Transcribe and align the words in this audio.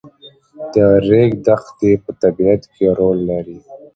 د 0.71 0.75
ریګ 1.07 1.31
دښتې 1.45 1.91
په 2.03 2.11
طبیعت 2.21 2.63
کې 2.73 2.85
رول 2.97 3.17
لري. 3.29 3.57